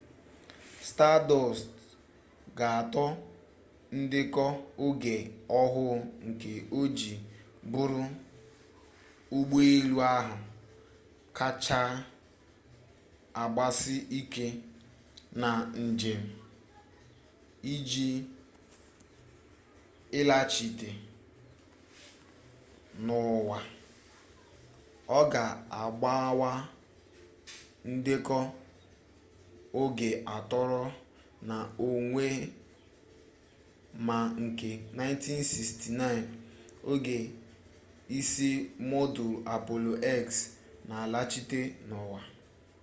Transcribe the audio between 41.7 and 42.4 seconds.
n'uwa